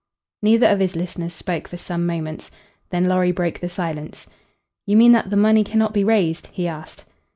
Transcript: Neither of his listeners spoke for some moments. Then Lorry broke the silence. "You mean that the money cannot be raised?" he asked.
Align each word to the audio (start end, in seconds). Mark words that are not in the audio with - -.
Neither 0.41 0.65
of 0.65 0.79
his 0.79 0.95
listeners 0.95 1.31
spoke 1.31 1.67
for 1.67 1.77
some 1.77 2.07
moments. 2.07 2.49
Then 2.89 3.07
Lorry 3.07 3.31
broke 3.31 3.59
the 3.59 3.69
silence. 3.69 4.25
"You 4.87 4.97
mean 4.97 5.11
that 5.11 5.29
the 5.29 5.37
money 5.37 5.63
cannot 5.63 5.93
be 5.93 6.03
raised?" 6.03 6.47
he 6.47 6.67
asked. 6.67 7.05